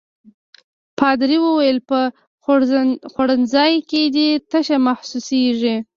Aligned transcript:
پادري 0.99 1.37
وویل: 1.41 1.77
په 1.89 1.99
خوړنځای 3.13 3.73
کې 3.89 4.01
دي 4.15 4.27
تشه 4.51 4.77
محسوسيږي. 4.87 5.75